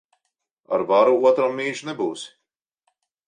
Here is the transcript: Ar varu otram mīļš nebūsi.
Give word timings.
Ar 0.77 0.85
varu 0.91 1.13
otram 1.31 1.53
mīļš 1.59 1.83
nebūsi. 1.91 2.31